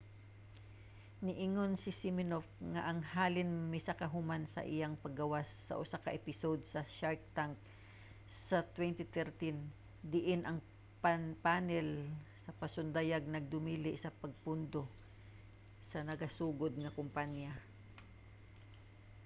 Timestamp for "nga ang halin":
2.73-3.51